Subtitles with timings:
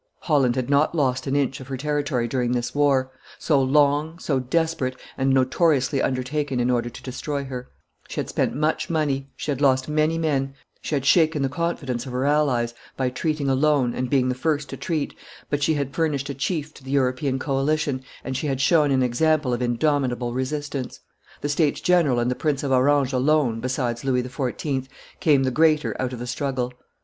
[0.21, 4.39] Holland had not lost an inch of her territory during this war; so long, so
[4.39, 7.69] desperate, and notoriously undertaken in order to destroy her;
[8.07, 12.07] she had spent much money, she had lost many men, she had shaken the confidence
[12.07, 15.13] of her allies by treating alone and being the first to treat,
[15.51, 19.03] but she had furnished a chief to the European coalition, and she had shown an
[19.03, 20.99] example of indomitable resistance;
[21.41, 24.87] the States General and the Prince of Orange alone, besides Louis XIV.,
[25.19, 26.73] came the greater out of the struggle.